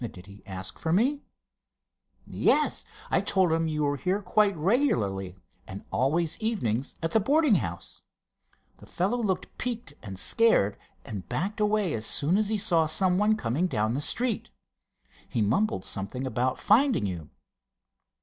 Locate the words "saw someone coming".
12.57-13.67